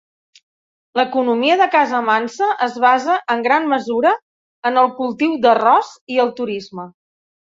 L'economia 0.99 1.57
de 1.59 1.67
Casamance 1.75 2.47
es 2.67 2.79
basa, 2.87 3.17
en 3.35 3.45
gran 3.49 3.69
mesura, 3.75 4.15
en 4.71 4.81
el 4.85 4.89
cultiu 5.01 5.37
d'arròs 5.45 5.95
i 6.17 6.21
el 6.27 6.33
turisme. 6.41 6.87